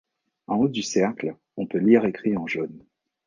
[0.47, 2.83] En haut du cercle, on peut lire écrit en jaune.